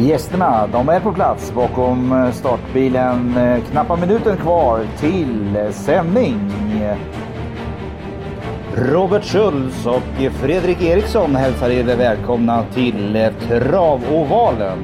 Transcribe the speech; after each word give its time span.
Gästerna 0.00 0.66
de 0.66 0.88
är 0.88 1.00
på 1.00 1.12
plats 1.12 1.52
bakom 1.54 2.12
eh, 2.12 2.32
startbilen. 2.32 3.36
Eh, 3.36 3.64
knappa 3.70 3.96
minuten 3.96 4.36
kvar 4.36 4.80
till 5.00 5.56
eh, 5.56 5.70
sändning. 5.70 6.40
Robert 8.74 9.24
Schultz 9.24 9.86
och 9.86 10.32
Fredrik 10.32 10.82
Eriksson 10.82 11.36
hälsar 11.36 11.70
er 11.70 11.96
välkomna 11.96 12.64
till 12.74 13.30
Travovalen. 13.48 14.78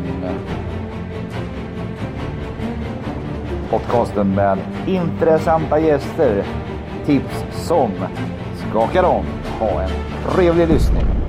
Podcasten 3.70 4.34
med 4.34 4.58
intressanta 4.86 5.78
gäster, 5.78 6.44
tips 7.06 7.44
som 7.52 7.90
skakar 8.70 9.04
om. 9.04 9.24
Ha 9.60 9.82
en 9.82 9.90
trevlig 10.30 10.68
lyssning. 10.68 11.23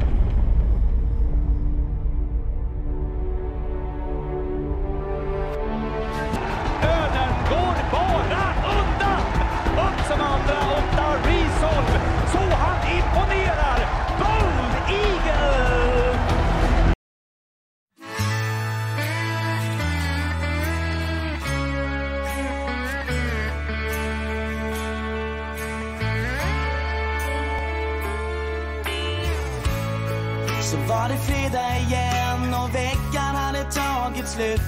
Så 30.65 30.77
var 30.77 31.09
det 31.09 31.17
fredag 31.17 31.77
igen 31.77 32.53
och 32.53 32.75
veckan 32.75 33.35
hade 33.35 33.63
tagit 33.63 34.27
slut. 34.27 34.61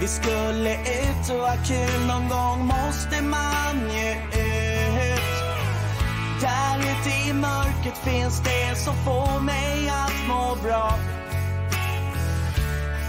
Vi 0.00 0.08
skulle 0.08 0.74
ut 0.74 1.30
och 1.30 1.40
ha 1.40 1.56
kul, 1.66 2.06
någon 2.06 2.28
gång 2.28 2.66
måste 2.66 3.22
man 3.22 3.76
ju 3.94 4.10
ut. 4.40 5.24
Där 6.40 6.78
ute 6.78 7.28
i 7.28 7.32
mörkret 7.32 7.98
finns 8.04 8.40
det 8.40 8.76
som 8.76 8.94
får 8.94 9.40
mig 9.40 9.88
att 9.88 10.28
må 10.28 10.56
bra. 10.62 10.98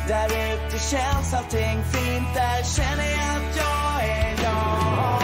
Där 0.08 0.26
ute 0.26 0.80
känns 0.80 1.34
allting 1.34 1.84
fint, 1.84 2.34
där 2.36 2.64
känner 2.64 3.12
jag 3.12 3.36
att 3.36 3.58
jag 3.58 4.10
är 4.10 4.44
jag. 4.44 5.15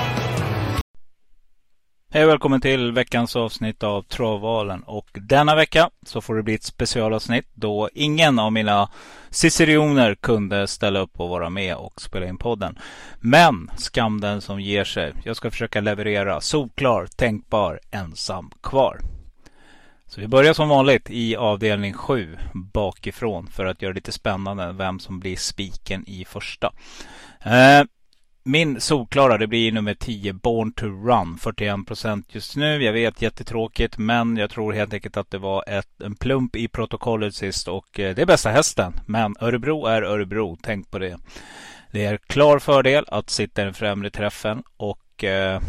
Hej 2.13 2.23
och 2.23 2.29
välkommen 2.29 2.61
till 2.61 2.91
veckans 2.91 3.35
avsnitt 3.35 3.83
av 3.83 4.01
Travvalen. 4.01 4.83
Och 4.83 5.07
denna 5.13 5.55
vecka 5.55 5.89
så 6.05 6.21
får 6.21 6.35
det 6.35 6.43
bli 6.43 6.53
ett 6.53 6.63
specialavsnitt 6.63 7.45
då 7.53 7.89
ingen 7.93 8.39
av 8.39 8.53
mina 8.53 8.89
cicerioner 9.29 10.15
kunde 10.15 10.67
ställa 10.67 10.99
upp 10.99 11.19
och 11.19 11.29
vara 11.29 11.49
med 11.49 11.75
och 11.75 12.01
spela 12.01 12.25
in 12.25 12.37
podden. 12.37 12.79
Men 13.19 13.71
skam 13.77 14.21
den 14.21 14.41
som 14.41 14.61
ger 14.61 14.83
sig. 14.83 15.13
Jag 15.23 15.35
ska 15.35 15.51
försöka 15.51 15.81
leverera 15.81 16.41
solklar, 16.41 17.05
tänkbar, 17.05 17.79
ensam 17.91 18.51
kvar. 18.63 18.99
Så 20.07 20.21
vi 20.21 20.27
börjar 20.27 20.53
som 20.53 20.69
vanligt 20.69 21.09
i 21.09 21.35
avdelning 21.35 21.93
7 21.93 22.37
bakifrån 22.53 23.47
för 23.47 23.65
att 23.65 23.81
göra 23.81 23.93
det 23.93 23.97
lite 23.97 24.11
spännande 24.11 24.71
vem 24.71 24.99
som 24.99 25.19
blir 25.19 25.35
spiken 25.35 26.03
i 26.07 26.25
första. 26.25 26.73
Eh, 27.41 27.83
min 28.43 28.81
solklara, 28.81 29.37
det 29.37 29.47
blir 29.47 29.71
nummer 29.71 29.93
10, 29.93 30.33
Born 30.33 30.71
to 30.73 30.85
Run. 30.85 31.37
41 31.37 31.87
procent 31.87 32.35
just 32.35 32.55
nu. 32.55 32.83
Jag 32.83 32.93
vet, 32.93 33.21
jättetråkigt, 33.21 33.97
men 33.97 34.37
jag 34.37 34.49
tror 34.49 34.73
helt 34.73 34.93
enkelt 34.93 35.17
att 35.17 35.31
det 35.31 35.37
var 35.37 35.63
ett, 35.67 36.01
en 36.01 36.15
plump 36.15 36.55
i 36.55 36.67
protokollet 36.67 37.35
sist 37.35 37.67
och 37.67 37.99
eh, 37.99 38.15
det 38.15 38.21
är 38.21 38.25
bästa 38.25 38.49
hästen. 38.49 38.93
Men 39.05 39.35
Örebro 39.39 39.85
är 39.85 40.01
Örebro, 40.01 40.57
tänk 40.61 40.91
på 40.91 40.99
det. 40.99 41.17
Det 41.91 42.05
är 42.05 42.17
klar 42.17 42.59
fördel 42.59 43.05
att 43.07 43.29
sitta 43.29 43.61
i 43.61 43.65
den 43.65 43.73
främre 43.73 44.09
träffen 44.09 44.63
och 44.77 45.23
eh, 45.23 45.61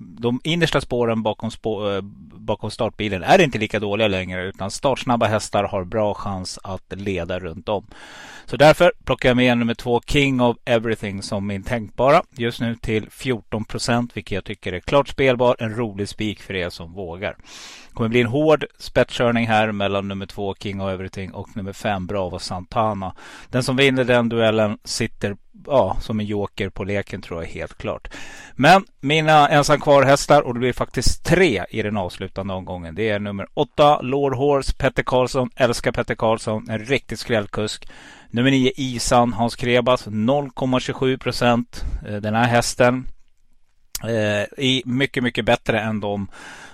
de 0.00 0.40
innersta 0.44 0.80
spåren 0.80 1.22
bakom, 1.22 1.50
spå, 1.50 1.90
eh, 1.90 2.00
bakom 2.34 2.70
startbilen 2.70 3.22
är 3.22 3.40
inte 3.40 3.58
lika 3.58 3.78
dåliga 3.78 4.08
längre 4.08 4.44
utan 4.48 4.70
startsnabba 4.70 5.26
hästar 5.26 5.64
har 5.64 5.84
bra 5.84 6.14
chans 6.14 6.58
att 6.62 6.92
leda 6.96 7.38
runt 7.38 7.68
om. 7.68 7.86
Så 8.46 8.56
därför 8.56 8.92
plockar 9.04 9.28
jag 9.28 9.36
med 9.36 9.58
nummer 9.58 9.74
två 9.74 10.00
King 10.06 10.40
of 10.40 10.56
Everything 10.64 11.22
som 11.22 11.46
min 11.46 11.62
tänkbara. 11.62 12.22
Just 12.36 12.60
nu 12.60 12.74
till 12.74 13.10
14 13.10 13.64
procent 13.64 14.16
vilket 14.16 14.32
jag 14.32 14.44
tycker 14.44 14.72
är 14.72 14.80
klart 14.80 15.08
spelbar. 15.08 15.56
En 15.58 15.74
rolig 15.74 16.08
spik 16.08 16.42
för 16.42 16.54
er 16.54 16.70
som 16.70 16.92
vågar. 16.92 17.36
Det 17.88 17.94
kommer 17.94 18.08
bli 18.08 18.20
en 18.20 18.26
hård 18.26 18.64
spetskörning 18.78 19.46
här 19.46 19.72
mellan 19.72 20.08
nummer 20.08 20.26
två 20.26 20.54
King 20.54 20.80
of 20.80 20.90
Everything 20.90 21.32
och 21.34 21.56
nummer 21.56 21.72
fem 21.72 22.06
Bravo 22.06 22.38
Santana. 22.38 23.14
Den 23.48 23.62
som 23.62 23.76
vinner 23.76 24.04
den 24.04 24.28
duellen 24.28 24.78
sitter 24.84 25.36
ja, 25.66 25.96
som 26.00 26.20
en 26.20 26.26
joker 26.26 26.68
på 26.68 26.84
leken 26.84 27.22
tror 27.22 27.42
jag 27.42 27.50
helt 27.50 27.78
klart. 27.78 28.08
Men 28.56 28.84
mina 29.00 29.48
ensam 29.48 29.80
kvar 29.80 30.02
hästar 30.02 30.42
och 30.42 30.54
det 30.54 30.60
blir 30.60 30.72
faktiskt 30.72 31.24
tre 31.24 31.64
i 31.70 31.82
den 31.82 31.96
avslutande 31.96 32.54
omgången. 32.54 32.94
Det 32.94 33.08
är 33.08 33.18
nummer 33.18 33.46
åtta 33.54 34.00
Lord 34.00 34.34
Horse, 34.34 34.72
Petter 34.72 35.02
Karlsson, 35.02 35.50
älskar 35.56 35.92
Petter 35.92 36.14
Karlsson, 36.14 36.70
en 36.70 36.78
riktig 36.78 37.18
skrällkusk. 37.18 37.88
Nummer 38.30 38.50
nio 38.50 38.72
Isan, 38.76 39.32
Hans 39.32 39.56
Krebas 39.56 40.06
0,27 40.06 41.18
procent. 41.18 41.84
Eh, 42.08 42.16
den 42.16 42.34
här 42.34 42.46
hästen 42.46 43.06
eh, 44.04 44.80
mycket, 44.84 45.22
mycket 45.22 45.44
bättre 45.44 45.80
än 45.80 46.00
de 46.00 46.28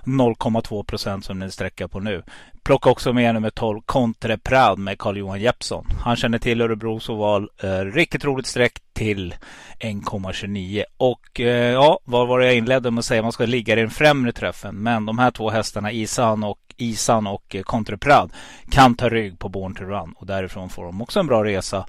0,2 0.05 0.85
procent 0.85 1.25
som 1.25 1.39
ni 1.39 1.51
sträcker 1.51 1.87
på 1.87 2.01
nu. 2.01 2.23
Plocka 2.63 2.91
också 2.91 3.13
med 3.13 3.35
nummer 3.35 3.51
12 3.51 3.81
Contre 3.87 4.39
Prad 4.39 4.79
med 4.79 4.99
Carl-Johan 4.99 5.41
Jeppsson. 5.41 5.87
Han 6.01 6.17
känner 6.17 6.39
till 6.39 6.61
Örebros 6.61 7.09
oval. 7.09 7.49
Eh, 7.63 7.79
riktigt 7.79 8.25
roligt 8.25 8.47
streck 8.47 8.73
till 8.93 9.35
1,29. 9.81 10.85
Och 10.97 11.41
eh, 11.41 11.73
ja, 11.73 11.99
vad 12.05 12.29
var 12.29 12.39
det 12.39 12.47
jag 12.47 12.57
inledde 12.57 12.91
med 12.91 12.99
att 12.99 13.05
säga? 13.05 13.23
Man 13.23 13.33
ska 13.33 13.47
ligga 13.47 13.73
i 13.73 13.77
den 13.77 13.91
främre 13.91 14.33
träffen. 14.33 14.75
Men 14.75 15.07
de 15.07 15.19
här 15.19 15.31
två 15.31 15.51
hästarna, 15.51 15.93
Isan 15.93 16.45
och 16.45 16.66
Isan 16.77 17.27
och 17.27 17.55
eh, 17.55 17.63
Contre 17.63 17.97
Prad 17.97 18.33
kan 18.71 18.95
ta 18.95 19.09
rygg 19.09 19.39
på 19.39 19.49
Born 19.49 19.75
to 19.75 19.85
Run. 19.85 20.15
Och 20.19 20.27
därifrån 20.27 20.69
får 20.69 20.85
de 20.85 21.03
också 21.03 21.21
en 21.21 21.27
bra 21.27 21.45
resa 21.45 21.87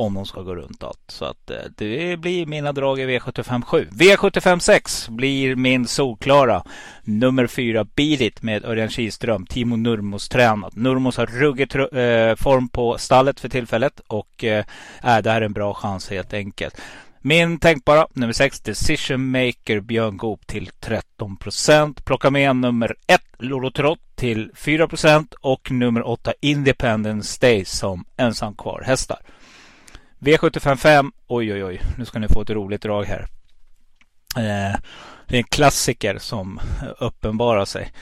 om 0.00 0.14
de 0.14 0.26
ska 0.26 0.42
gå 0.42 0.54
runt 0.54 0.84
allt. 0.84 1.00
Så 1.08 1.24
att 1.24 1.50
eh, 1.50 1.56
det 1.76 2.16
blir 2.16 2.46
mina 2.46 2.72
drag 2.72 3.00
i 3.00 3.06
V75 3.06 3.62
7. 3.62 3.88
V75 3.92 4.58
6 4.58 5.08
blir 5.08 5.56
min 5.56 5.86
solklara. 5.86 6.62
Nummer 7.04 7.46
4 7.46 7.84
Bilit 7.84 8.42
med 8.42 8.64
Örjan 8.64 8.88
Kihlström. 8.88 9.46
Timo 9.46 9.76
Nurmos 9.76 10.28
tränat. 10.28 10.76
Nurmos 10.76 11.16
har 11.16 11.26
ruggig 11.26 11.76
eh, 11.76 12.34
form 12.36 12.68
på 12.68 12.98
stallet 12.98 13.40
för 13.40 13.48
tillfället 13.48 14.00
och 14.06 14.44
eh, 14.44 14.64
det 15.02 15.06
här 15.06 15.22
är 15.24 15.40
en 15.40 15.52
bra 15.52 15.74
chans 15.74 16.10
helt 16.10 16.34
enkelt. 16.34 16.80
Min 17.22 17.58
tänkbara 17.58 18.06
nummer 18.14 18.32
6 18.32 18.60
Decision 18.60 19.30
Maker 19.30 19.80
Björn 19.80 20.16
Goop 20.16 20.46
till 20.46 20.70
13 20.80 21.36
procent. 21.36 22.04
Plocka 22.04 22.30
med 22.30 22.56
nummer 22.56 22.96
1 23.06 23.20
Lolotrott 23.38 23.98
till 24.14 24.50
4 24.54 24.88
procent 24.88 25.34
och 25.40 25.70
nummer 25.70 26.06
8 26.06 26.32
Independent 26.40 27.26
Stay 27.26 27.64
som 27.64 28.04
ensam 28.16 28.56
kvar 28.56 28.82
hästar. 28.86 29.18
V755, 30.18 31.10
oj 31.26 31.52
oj 31.52 31.64
oj, 31.64 31.80
nu 31.98 32.04
ska 32.04 32.18
ni 32.18 32.28
få 32.28 32.42
ett 32.42 32.50
roligt 32.50 32.82
drag 32.82 33.04
här. 33.04 33.26
Eh, 34.36 34.78
det 35.26 35.36
är 35.36 35.38
en 35.38 35.44
klassiker 35.44 36.18
som 36.18 36.60
uppenbarar 36.98 37.64
sig. 37.64 37.92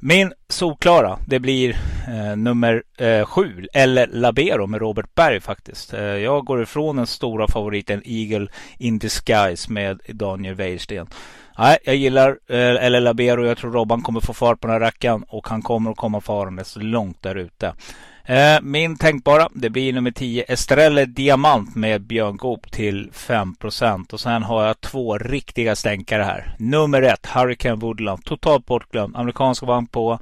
Min 0.00 0.32
solklara, 0.48 1.18
det 1.26 1.40
blir 1.40 1.70
eh, 2.08 2.36
nummer 2.36 2.82
eh, 2.98 3.26
sju, 3.26 3.66
eller 3.72 4.06
Labero 4.06 4.66
med 4.66 4.80
Robert 4.80 5.14
Berg 5.14 5.40
faktiskt. 5.40 5.94
Eh, 5.94 6.00
jag 6.00 6.44
går 6.44 6.62
ifrån 6.62 6.96
den 6.96 7.06
stora 7.06 7.48
favoriten 7.48 8.02
Eagle 8.04 8.48
in 8.78 8.98
Disguise 8.98 9.72
med 9.72 10.00
Daniel 10.08 10.54
Wäjersten. 10.54 11.06
Nej, 11.58 11.78
jag 11.84 11.96
gillar 11.96 12.38
eh, 12.48 12.84
eller 12.84 13.00
Labero. 13.00 13.46
Jag 13.46 13.58
tror 13.58 13.72
Robban 13.72 14.02
kommer 14.02 14.20
få 14.20 14.34
fart 14.34 14.60
på 14.60 14.66
den 14.66 14.74
här 14.74 14.80
rackaren 14.80 15.24
och 15.28 15.48
han 15.48 15.62
kommer 15.62 15.90
att 15.90 15.96
komma 15.96 16.20
farandes 16.20 16.76
långt 16.76 17.22
där 17.22 17.34
ute. 17.34 17.72
Eh, 18.28 18.60
min 18.62 18.96
tänkbara, 18.96 19.48
det 19.54 19.70
blir 19.70 19.92
nummer 19.92 20.10
10 20.10 20.42
Estrelle 20.42 21.04
Diamant 21.04 21.74
med 21.74 22.02
Björn 22.02 22.36
Goop 22.36 22.70
till 22.70 23.10
5% 23.12 24.12
Och 24.12 24.20
sen 24.20 24.42
har 24.42 24.66
jag 24.66 24.80
två 24.80 25.18
riktiga 25.18 25.76
stänkare 25.76 26.22
här. 26.22 26.54
Nummer 26.58 27.02
1 27.02 27.26
Hurricane 27.26 27.74
Woodland, 27.76 28.24
totalt 28.24 28.66
bortglömd. 28.66 29.16
Amerikansk 29.16 29.62
vagn 29.62 29.86
på. 29.86 30.18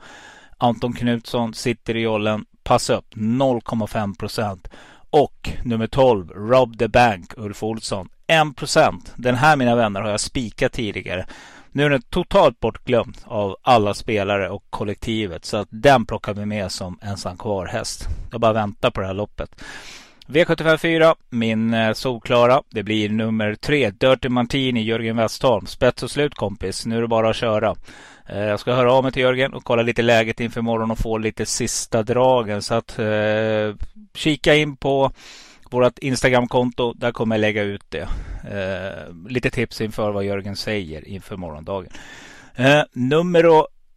Anton 0.59 0.93
Knutsson 0.93 1.55
sitter 1.55 1.97
i 1.97 2.01
jollen. 2.01 2.45
Pass 2.63 2.91
upp 2.91 3.15
0,5% 3.15 4.67
Och 5.11 5.51
nummer 5.65 5.87
12 5.87 6.31
Rob 6.31 6.79
the 6.79 6.89
Bank, 6.89 7.33
Ulf 7.37 7.63
Olsson. 7.63 8.09
1% 8.27 9.01
Den 9.17 9.35
här 9.35 9.57
mina 9.57 9.75
vänner 9.75 10.01
har 10.01 10.11
jag 10.11 10.21
spikat 10.21 10.73
tidigare. 10.73 11.27
Nu 11.73 11.85
är 11.85 11.91
den 11.91 12.03
totalt 12.03 12.61
bortglömd 12.61 13.17
av 13.25 13.57
alla 13.63 13.95
spelare 13.95 14.51
och 14.51 14.65
kollektivet. 14.71 15.45
Så 15.45 15.57
att 15.57 15.69
den 15.71 16.07
plockar 16.07 16.35
vi 16.35 16.47
med 16.47 16.73
som 16.73 16.99
ensam 17.03 17.37
kvar 17.37 17.67
häst. 17.67 18.09
Jag 18.31 18.41
bara 18.41 18.53
väntar 18.53 18.91
på 18.91 19.01
det 19.01 19.07
här 19.07 19.15
loppet. 19.15 19.63
V754, 20.27 21.15
min 21.31 21.75
eh, 21.75 21.93
solklara. 21.93 22.63
Det 22.71 22.83
blir 22.83 23.09
nummer 23.09 23.55
tre, 23.55 23.91
Dirty 23.91 24.29
Martini, 24.29 24.83
Jörgen 24.83 25.17
Westholm. 25.17 25.67
Spets 25.67 26.03
och 26.03 26.11
slut 26.11 26.35
kompis, 26.35 26.87
nu 26.87 26.97
är 26.97 27.01
det 27.01 27.09
bara 27.09 27.31
att 27.31 27.37
köra. 27.37 27.75
Eh, 28.29 28.41
jag 28.45 28.61
ska 28.61 28.75
höra 28.75 28.93
av 28.93 29.03
mig 29.03 29.13
till 29.13 29.23
Jörgen 29.23 29.55
och 29.55 29.65
kolla 29.65 29.83
lite 29.83 30.03
läget 30.03 30.41
inför 30.41 30.61
morgon 30.61 30.91
och 30.91 30.99
få 30.99 31.19
lite 31.19 31.47
sista 31.47 32.03
dragen. 32.03 32.63
Så 32.63 32.75
att 32.75 32.99
eh, 32.99 33.75
kika 34.15 34.55
in 34.55 34.77
på 34.77 35.13
vårt 35.71 35.99
Instagramkonto. 35.99 36.93
Där 36.93 37.13
kommer 37.13 37.37
jag 37.37 37.41
lägga 37.41 37.63
ut 37.63 37.85
det. 37.89 38.09
Eh, 38.51 39.15
lite 39.29 39.51
tips 39.51 39.81
inför 39.81 40.11
vad 40.11 40.25
Jörgen 40.25 40.57
säger 40.57 41.09
inför 41.09 41.37
morgondagen. 41.37 41.91
Eh, 42.55 42.83
nummer 42.93 43.47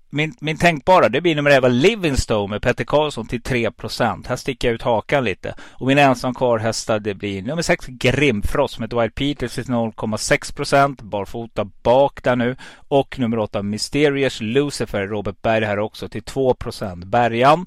min, 0.09 0.33
min 0.41 0.57
tänkbara 0.57 1.09
det 1.09 1.21
blir 1.21 1.35
nummer 1.35 1.51
11 1.51 1.67
Livingstone 1.67 2.51
med 2.51 2.61
Petter 2.61 2.83
Karlsson 2.83 3.27
till 3.27 3.41
3% 3.41 4.27
Här 4.27 4.35
sticker 4.35 4.67
jag 4.67 4.75
ut 4.75 4.81
hakan 4.81 5.23
lite. 5.23 5.55
Och 5.71 5.87
min 5.87 5.97
ensam 5.97 6.33
kvar 6.33 6.59
hästar 6.59 6.99
det 6.99 7.13
blir 7.13 7.41
nummer 7.41 7.61
6 7.61 7.85
Grimfrost 7.87 8.79
med 8.79 8.89
Dwight 8.89 9.15
Peters 9.15 9.55
till 9.55 9.63
0,6 9.63 11.03
Barfota 11.03 11.65
bak 11.83 12.23
där 12.23 12.35
nu. 12.35 12.55
Och 12.87 13.19
nummer 13.19 13.39
8 13.39 13.63
Mysterious 13.63 14.41
Lucifer 14.41 15.07
Robert 15.07 15.41
Berg 15.41 15.65
här 15.65 15.79
också 15.79 16.09
till 16.09 16.23
2% 16.23 17.05
Bergan. 17.05 17.65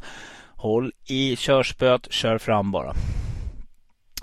Håll 0.57 0.93
i 1.07 1.37
körspöet, 1.37 2.13
kör 2.13 2.39
fram 2.39 2.71
bara. 2.71 2.95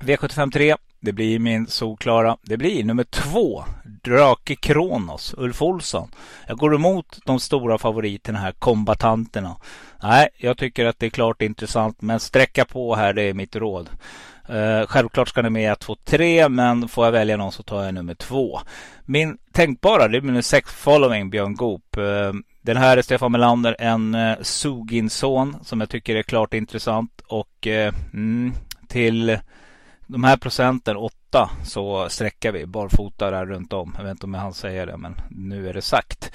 V753 0.01 0.75
det 0.99 1.13
blir 1.13 1.39
min 1.39 1.67
solklara. 1.67 2.37
Det 2.41 2.57
blir 2.57 2.83
nummer 2.83 3.03
två. 3.03 3.63
Drake 4.03 4.55
Kronos, 4.55 5.35
Ulf 5.37 5.61
Olsson. 5.61 6.09
Jag 6.47 6.57
går 6.57 6.75
emot 6.75 7.19
de 7.25 7.39
stora 7.39 7.77
favoriterna 7.77 8.39
här, 8.39 8.51
kombatanterna. 8.51 9.55
Nej, 10.03 10.29
jag 10.37 10.57
tycker 10.57 10.85
att 10.85 10.99
det 10.99 11.05
är 11.05 11.09
klart 11.09 11.41
intressant, 11.41 12.01
men 12.01 12.19
sträcka 12.19 12.65
på 12.65 12.95
här, 12.95 13.13
det 13.13 13.21
är 13.21 13.33
mitt 13.33 13.55
råd. 13.55 13.89
Uh, 14.49 14.85
självklart 14.87 15.29
ska 15.29 15.41
ni 15.41 15.49
med 15.49 15.71
1, 15.71 15.79
2, 15.79 15.95
3, 16.05 16.49
men 16.49 16.87
får 16.87 17.05
jag 17.05 17.11
välja 17.11 17.37
någon 17.37 17.51
så 17.51 17.63
tar 17.63 17.83
jag 17.83 17.93
nummer 17.93 18.15
2. 18.15 18.59
Min 19.05 19.37
tänkbara, 19.51 20.03
det 20.03 20.21
blir 20.21 20.21
nummer 20.21 20.41
6, 20.41 20.73
Following, 20.73 21.29
Björn 21.29 21.55
Goop. 21.55 21.97
Uh, 21.97 22.33
den 22.61 22.77
här 22.77 22.97
är 22.97 23.01
Stefan 23.01 23.31
Melander, 23.31 23.75
en 23.79 24.15
uh, 24.15 24.37
Sugin-son 24.41 25.55
som 25.63 25.79
jag 25.79 25.89
tycker 25.89 26.15
är 26.15 26.23
klart 26.23 26.53
intressant. 26.53 27.21
Och 27.27 27.67
mm, 27.67 28.53
till 28.87 29.37
de 30.07 30.23
här 30.23 30.37
procenten, 30.37 30.95
8 31.29 31.49
så 31.63 32.09
sträcker 32.09 32.51
vi 32.51 32.65
barfota 32.65 33.31
där 33.31 33.45
runt 33.45 33.73
om. 33.73 33.93
Jag 33.97 34.03
vet 34.03 34.11
inte 34.11 34.25
om 34.25 34.33
jag 34.33 34.41
hann 34.41 34.53
säga 34.53 34.85
det, 34.85 34.97
men 34.97 35.15
nu 35.29 35.69
är 35.69 35.73
det 35.73 35.81
sagt. 35.81 36.31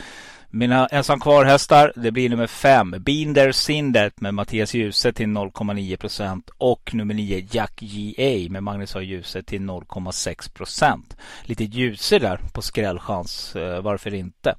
Mina 0.54 0.86
ensam 0.86 1.20
kvar 1.20 1.44
hästar, 1.44 1.92
det 1.96 2.10
blir 2.10 2.28
nummer 2.30 2.46
fem, 2.46 2.94
Binder 3.00 3.52
Sindet 3.52 4.20
med 4.20 4.34
Mattias 4.34 4.74
Djuse 4.74 5.12
till 5.12 5.26
0,9 5.26 5.96
procent 5.96 6.50
och 6.58 6.94
nummer 6.94 7.14
nio, 7.14 7.46
Jack 7.50 7.82
J.A. 7.82 8.52
med 8.52 8.62
Magnus 8.62 8.96
A. 8.96 9.02
Djuse 9.02 9.42
till 9.42 9.60
0,6 9.60 10.52
procent. 10.52 11.16
Lite 11.42 11.64
Djuse 11.64 12.18
där 12.18 12.40
på 12.52 12.62
skrällchans, 12.62 13.56
eh, 13.56 13.82
varför 13.82 14.14
inte? 14.14 14.54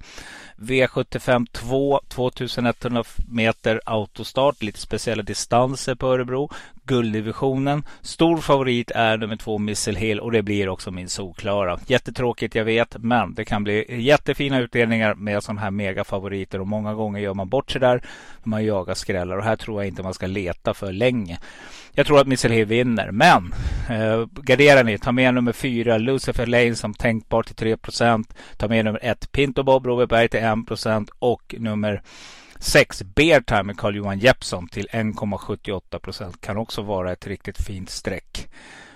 V75 0.57 1.47
2, 1.51 2.01
2100 2.07 3.03
meter 3.27 3.81
autostart, 3.85 4.63
lite 4.63 4.79
speciella 4.79 5.23
distanser 5.23 5.95
på 5.95 6.07
Örebro. 6.07 6.49
Gulddivisionen. 6.85 7.83
Stor 8.01 8.37
favorit 8.37 8.91
är 8.91 9.17
nummer 9.17 9.35
två 9.35 9.57
Missile 9.57 9.99
Hill 9.99 10.19
och 10.23 10.31
det 10.31 10.41
blir 10.41 10.69
också 10.69 10.91
min 10.91 11.09
solklara. 11.09 11.79
Jättetråkigt 11.87 12.55
jag 12.55 12.65
vet, 12.65 12.95
men 12.99 13.33
det 13.33 13.45
kan 13.45 13.63
bli 13.63 14.01
jättefina 14.01 14.59
utdelningar 14.59 15.15
med 15.15 15.43
sådana 15.43 15.61
här 15.61 15.71
megafavoriter 15.71 16.61
och 16.61 16.67
många 16.67 16.93
gånger 16.93 17.19
gör 17.19 17.33
man 17.33 17.49
bort 17.49 17.71
sig 17.71 17.81
där. 17.81 18.03
Man 18.43 18.65
jagar 18.65 18.93
skrällar 18.93 19.37
och 19.37 19.43
här 19.43 19.55
tror 19.55 19.81
jag 19.81 19.87
inte 19.87 20.03
man 20.03 20.13
ska 20.13 20.27
leta 20.27 20.73
för 20.73 20.91
länge. 20.91 21.39
Jag 21.91 22.05
tror 22.05 22.19
att 22.19 22.27
Missile 22.27 22.65
vinner, 22.65 23.11
men 23.11 23.53
eh, 23.89 24.25
garderar 24.41 24.83
ni, 24.83 24.97
ta 24.97 25.11
med 25.11 25.33
nummer 25.33 25.51
fyra 25.51 25.97
Lucifer 25.97 26.45
Lane 26.45 26.75
som 26.75 26.93
tänkbar 26.93 27.43
till 27.43 27.55
3% 27.55 28.25
Ta 28.57 28.67
med 28.67 28.85
nummer 28.85 28.99
ett 29.03 29.31
Pinto 29.31 29.63
Bob 29.63 29.85
Robertberg 29.85 30.29
till 30.29 30.39
1% 30.39 31.09
och 31.19 31.55
nummer 31.57 32.01
6 32.59 33.03
Bear 33.03 33.41
Time 33.41 33.63
med 33.63 33.77
Carl-Johan 33.77 34.19
Jeppsson 34.19 34.67
till 34.67 34.87
1,78 34.91 35.99
procent. 35.99 36.41
Kan 36.41 36.57
också 36.57 36.81
vara 36.81 37.11
ett 37.11 37.27
riktigt 37.27 37.61
fint 37.61 37.89
streck 37.89 38.49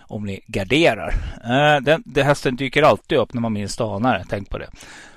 om 0.08 0.26
ni 0.26 0.40
garderar. 0.48 1.14
Eh, 1.44 1.82
den, 1.82 2.04
den 2.06 2.26
hästen 2.26 2.56
dyker 2.56 2.84
alltid 2.84 3.18
upp 3.18 3.34
när 3.34 3.42
man 3.42 3.54
minst 3.54 3.82
anar 3.82 4.24
Tänk 4.30 4.50
på 4.50 4.58
det. 4.58 4.70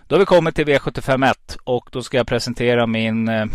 Då 0.07 0.15
har 0.15 0.21
vi 0.21 0.27
kommit 0.27 0.55
till 0.55 0.67
V751 0.67 1.35
och 1.65 1.89
då 1.93 2.03
ska 2.03 2.17
jag 2.17 2.27
presentera 2.27 2.87
min 2.87 3.29
eh, 3.29 3.47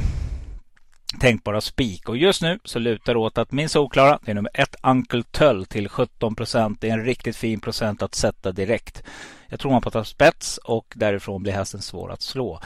tänkbara 1.20 1.62
spik. 1.62 2.10
Och 2.10 2.18
just 2.18 2.42
nu 2.42 2.60
så 2.64 2.80
lutar 2.80 3.14
det 3.14 3.20
åt 3.20 3.38
att 3.38 3.52
min 3.52 3.70
solklara, 3.70 4.20
det 4.26 4.32
är 4.32 4.36
nummer 4.36 4.52
1 4.54 4.76
Uncle 4.84 5.24
Tull 5.24 5.66
till 5.66 5.90
17 5.90 6.36
procent. 6.36 6.82
Det 6.82 6.90
är 6.90 6.94
en 6.94 7.06
riktigt 7.06 7.36
fin 7.36 7.60
procent 7.60 8.02
att 8.02 8.16
sätta 8.16 8.52
direkt. 8.52 9.04
Jag 9.50 9.60
tror 9.60 9.72
man 9.72 9.82
på 9.82 9.90
att 9.90 9.94
ta 9.94 10.04
spets 10.04 10.58
och 10.58 10.94
därifrån 10.96 11.44
blir 11.44 11.54
hästen 11.54 11.82
svår 11.82 12.12
att 12.12 12.22
slå. 12.22 12.60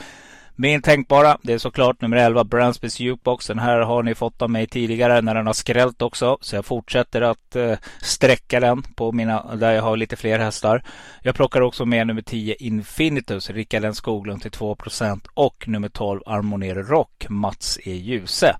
Min 0.62 0.82
tänkbara, 0.82 1.38
det 1.42 1.52
är 1.52 1.58
såklart 1.58 2.00
nummer 2.00 2.16
11, 2.16 2.44
Bransbys 2.44 3.00
Jukebox. 3.00 3.46
Den 3.46 3.58
här 3.58 3.80
har 3.80 4.02
ni 4.02 4.14
fått 4.14 4.42
av 4.42 4.50
mig 4.50 4.66
tidigare 4.66 5.20
när 5.20 5.34
den 5.34 5.46
har 5.46 5.52
skrällt 5.52 6.02
också. 6.02 6.38
Så 6.40 6.56
jag 6.56 6.64
fortsätter 6.64 7.22
att 7.22 7.56
eh, 7.56 7.78
sträcka 8.02 8.60
den 8.60 8.82
på 8.82 9.12
mina, 9.12 9.54
där 9.56 9.72
jag 9.72 9.82
har 9.82 9.96
lite 9.96 10.16
fler 10.16 10.38
hästar. 10.38 10.84
Jag 11.22 11.34
plockar 11.34 11.60
också 11.60 11.86
med 11.86 12.06
nummer 12.06 12.22
10, 12.22 12.54
Infinitus, 12.54 13.50
Rickard 13.50 13.84
N 13.84 13.94
Skoglund 13.94 14.42
till 14.42 14.50
2% 14.50 15.26
och 15.34 15.68
nummer 15.68 15.88
12, 15.88 16.20
Armoner 16.26 16.74
Rock, 16.74 17.26
Mats 17.28 17.78
E. 17.84 17.92
Ljuse 17.92 18.56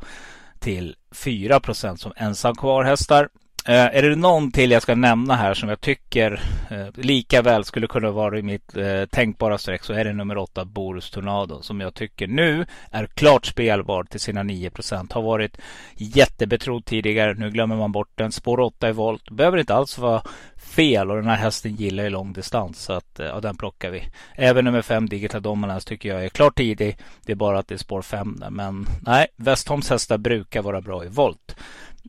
till 0.58 0.96
4% 1.14 1.96
som 1.96 2.12
ensam 2.17 2.55
kvarhästar. 2.55 3.29
Eh, 3.70 3.96
är 3.96 4.02
det 4.02 4.17
någon 4.17 4.52
till 4.52 4.70
jag 4.70 4.82
ska 4.82 4.94
nämna 4.94 5.37
här 5.37 5.55
som 5.55 5.69
jag 5.69 5.81
tycker 5.81 6.43
eh, 6.70 6.87
lika 6.94 7.43
väl 7.43 7.64
skulle 7.64 7.87
kunna 7.87 8.11
vara 8.11 8.38
i 8.38 8.43
mitt 8.43 8.76
eh, 8.76 9.05
tänkbara 9.05 9.58
streck 9.58 9.84
så 9.84 9.93
är 9.93 10.05
det 10.05 10.12
nummer 10.12 10.38
8 10.38 10.64
Boris 10.64 11.11
Tornado 11.11 11.62
som 11.62 11.81
jag 11.81 11.94
tycker 11.94 12.26
nu 12.26 12.67
är 12.90 13.06
klart 13.06 13.46
spelbar 13.46 14.05
till 14.05 14.20
sina 14.20 14.43
9% 14.43 15.14
Har 15.14 15.22
varit 15.22 15.58
jättebetrodd 15.94 16.84
tidigare. 16.84 17.34
Nu 17.34 17.50
glömmer 17.50 17.76
man 17.76 17.93
bort 17.93 18.12
den. 18.14 18.32
Spår 18.32 18.61
8 18.61 18.88
i 18.88 18.93
volt. 18.93 19.31
Behöver 19.31 19.58
inte 19.58 19.75
alls 19.75 19.99
vara 19.99 20.22
fel 20.56 21.11
och 21.11 21.17
den 21.17 21.26
här 21.26 21.37
hästen 21.37 21.75
gillar 21.75 22.05
ju 22.05 22.11
lång 22.11 22.32
distans 22.32 22.82
så 22.82 22.93
att 22.93 23.20
eh, 23.20 23.26
ja, 23.26 23.40
den 23.40 23.56
plockar 23.56 23.90
vi. 23.90 24.02
Även 24.34 24.64
nummer 24.64 24.82
5 24.82 25.08
Digital 25.08 25.43
Dominance 25.43 25.88
tycker 25.88 26.08
jag 26.08 26.25
är 26.25 26.28
klart 26.28 26.56
tidig. 26.56 26.96
Det 27.26 27.32
är 27.32 27.37
bara 27.37 27.58
att 27.58 27.69
det 27.69 27.75
är 27.75 27.78
spår 27.78 28.02
5 28.02 28.37
där. 28.40 28.50
Men 28.50 28.87
nej, 29.06 29.26
Westholms 29.37 29.90
hästar 29.90 30.19
brukar 30.19 30.62
vara 30.62 30.81
bra 30.81 31.05
i 31.05 31.08
volt. 31.08 31.56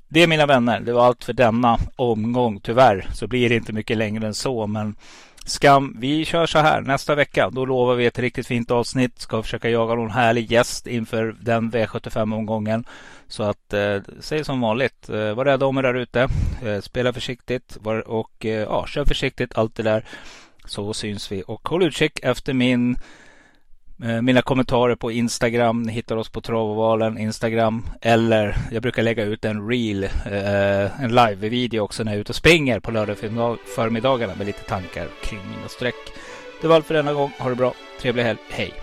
Det 0.08 0.28
mina 0.28 0.46
vänner, 0.46 0.80
det 0.80 0.94
var 0.94 1.06
allt 1.06 1.24
för 1.24 1.34
denna 1.34 1.78
omgång. 1.96 2.60
Tyvärr 2.60 3.08
så 3.14 3.28
blir 3.28 3.50
det 3.50 3.56
inte 3.56 3.74
mycket 3.74 3.98
längre 3.98 4.28
än 4.28 4.34
så. 4.34 4.68
Men 4.68 4.96
skam, 5.46 5.98
vi 6.00 6.26
kör 6.26 6.46
så 6.46 6.60
här 6.60 6.82
nästa 6.82 7.16
vecka. 7.16 7.50
Då 7.50 7.66
lovar 7.66 7.96
vi 7.96 8.06
ett 8.06 8.20
riktigt 8.20 8.48
fint 8.48 8.72
avsnitt. 8.72 9.20
Ska 9.20 9.44
försöka 9.44 9.70
jaga 9.70 9.96
någon 9.96 10.12
härlig 10.12 10.52
gäst 10.52 10.88
inför 10.88 11.36
den 11.42 11.72
V75-omgången. 11.72 12.86
Så 13.28 13.44
att 13.44 13.74
eh, 13.74 13.98
säg 14.20 14.44
som 14.44 14.62
vanligt, 14.62 15.10
eh, 15.10 15.34
var 15.34 15.46
rädda 15.46 15.66
om 15.66 15.78
er 15.78 15.84
där 15.84 15.94
ute. 15.94 16.28
Eh, 16.66 16.82
spela 16.82 17.14
försiktigt 17.14 17.78
var, 17.82 18.08
och 18.08 18.46
eh, 18.46 18.52
ja, 18.52 18.86
kör 18.88 19.06
försiktigt. 19.06 19.58
Allt 19.58 19.76
det 19.76 19.84
där. 19.84 20.06
Så 20.66 20.94
syns 20.94 21.32
vi 21.32 21.44
och 21.48 21.70
håll 21.70 21.84
utkik 21.84 22.20
efter 22.24 22.54
min 22.54 22.98
Eh, 24.04 24.22
mina 24.22 24.42
kommentarer 24.42 24.96
på 24.96 25.12
Instagram. 25.12 25.84
Ni 25.84 25.94
hittar 25.94 26.18
oss 26.18 26.30
på 26.30 26.42
Travovalen 26.42 27.18
Instagram. 27.18 27.90
Eller 28.02 28.58
jag 28.72 28.82
brukar 28.82 29.04
lägga 29.04 29.24
ut 29.24 29.46
en 29.46 29.70
reel, 29.70 30.04
eh, 30.04 31.04
en 31.04 31.16
live-video 31.16 31.82
också 31.82 32.04
när 32.04 32.12
jag 32.12 32.18
är 32.18 32.22
ute 32.22 32.32
och 32.32 32.36
springer 32.36 32.80
på 32.80 32.92
lördag 32.92 33.18
förmiddagarna 33.76 34.36
med 34.36 34.48
lite 34.48 34.64
tankar 34.64 35.08
kring 35.24 35.40
mina 35.40 35.68
streck. 35.68 35.96
Det 36.62 36.68
var 36.68 36.76
allt 36.76 36.86
för 36.86 36.94
denna 36.94 37.14
gång. 37.14 37.32
Ha 37.40 37.50
det 37.50 37.56
bra. 37.56 37.74
Trevlig 38.02 38.24
helg. 38.24 38.40
Hej! 38.50 38.74